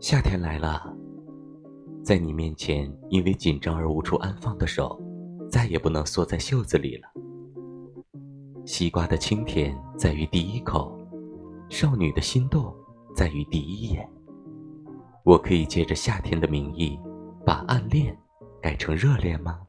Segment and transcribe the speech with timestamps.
[0.00, 0.94] 夏天来了
[2.04, 4.96] 在你面前因为紧张而无处安放的手
[5.50, 7.08] 再也不能缩在袖子里了。
[8.64, 10.96] 西瓜的清甜在于第一口
[11.68, 12.72] 少女的心动
[13.14, 14.08] 在于第一眼。
[15.24, 16.98] 我可以借着夏天的名义
[17.44, 18.16] 把暗恋
[18.62, 19.60] 改成热恋吗？